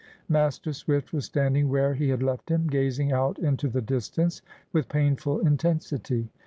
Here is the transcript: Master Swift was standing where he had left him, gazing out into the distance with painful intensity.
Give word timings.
Master 0.27 0.73
Swift 0.73 1.13
was 1.13 1.25
standing 1.25 1.69
where 1.69 1.93
he 1.93 2.09
had 2.09 2.23
left 2.23 2.49
him, 2.49 2.65
gazing 2.65 3.11
out 3.11 3.37
into 3.37 3.67
the 3.69 3.83
distance 3.83 4.41
with 4.73 4.89
painful 4.89 5.41
intensity. 5.41 6.27